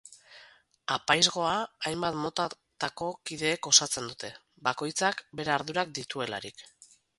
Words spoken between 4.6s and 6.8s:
bakoitzak bere ardurak dituelarik.